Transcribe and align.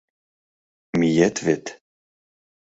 Миет 0.99 1.35
вет? 1.45 1.65